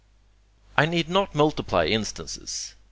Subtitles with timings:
[0.77, 2.73] I need not multiply instances.